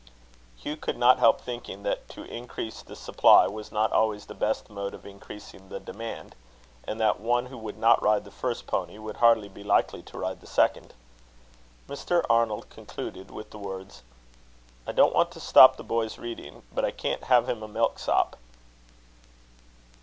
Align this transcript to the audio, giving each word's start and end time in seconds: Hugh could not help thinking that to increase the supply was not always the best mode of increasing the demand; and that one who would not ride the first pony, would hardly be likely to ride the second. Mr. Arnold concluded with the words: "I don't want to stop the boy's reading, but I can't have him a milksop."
Hugh 0.57 0.77
could 0.77 0.97
not 0.97 1.19
help 1.19 1.41
thinking 1.41 1.83
that 1.83 2.09
to 2.09 2.23
increase 2.23 2.81
the 2.81 2.95
supply 2.95 3.45
was 3.45 3.71
not 3.71 3.91
always 3.91 4.25
the 4.25 4.33
best 4.33 4.67
mode 4.67 4.95
of 4.95 5.05
increasing 5.05 5.69
the 5.69 5.79
demand; 5.79 6.33
and 6.87 6.99
that 6.99 7.19
one 7.19 7.45
who 7.45 7.57
would 7.59 7.77
not 7.77 8.01
ride 8.01 8.23
the 8.23 8.31
first 8.31 8.65
pony, 8.65 8.97
would 8.97 9.17
hardly 9.17 9.47
be 9.47 9.63
likely 9.63 10.01
to 10.01 10.17
ride 10.17 10.41
the 10.41 10.47
second. 10.47 10.95
Mr. 11.87 12.23
Arnold 12.31 12.67
concluded 12.71 13.29
with 13.29 13.51
the 13.51 13.59
words: 13.59 14.01
"I 14.87 14.91
don't 14.91 15.13
want 15.13 15.29
to 15.33 15.39
stop 15.39 15.77
the 15.77 15.83
boy's 15.83 16.17
reading, 16.17 16.63
but 16.73 16.83
I 16.83 16.89
can't 16.89 17.25
have 17.25 17.47
him 17.47 17.61
a 17.61 17.67
milksop." 17.67 18.37